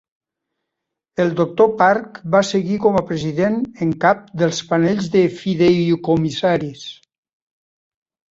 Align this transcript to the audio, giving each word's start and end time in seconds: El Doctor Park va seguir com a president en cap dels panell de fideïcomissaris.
El 1.23 1.27
Doctor 1.39 1.67
Park 1.81 2.15
va 2.35 2.39
seguir 2.51 2.77
com 2.85 2.95
a 3.01 3.03
president 3.11 3.59
en 3.87 3.93
cap 4.05 4.23
dels 4.43 4.63
panell 4.71 5.03
de 5.17 5.21
fideïcomissaris. 5.43 6.87